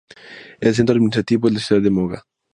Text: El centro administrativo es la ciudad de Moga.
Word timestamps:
El 0.59 0.73
centro 0.73 0.93
administrativo 0.95 1.47
es 1.47 1.53
la 1.53 1.59
ciudad 1.59 1.81
de 1.83 1.91
Moga. 1.91 2.23